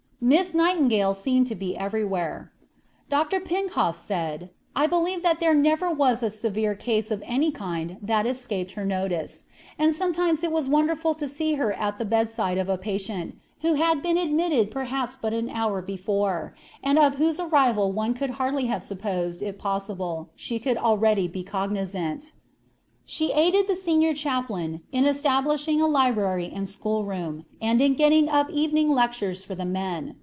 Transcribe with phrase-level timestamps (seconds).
[0.23, 2.51] Miss Nightingale seemed to be everywhere.
[3.09, 3.39] Dr.
[3.39, 8.27] Pincoffs said: "I believe that there never was a severe case of any kind that
[8.27, 9.45] escaped her notice;
[9.79, 13.73] and sometimes it was wonderful to see her at the bedside of a patient who
[13.73, 18.67] had been admitted perhaps but an hour before, and of whose arrival one would hardly
[18.67, 22.31] have supposed it possible she could already be cognizant."
[23.03, 28.29] She aided the senior chaplain in establishing a library and school room, and in getting
[28.29, 30.15] up evening lectures for the men.